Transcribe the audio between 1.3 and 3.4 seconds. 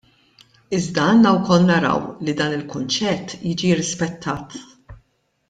wkoll naraw li dan il-kunċett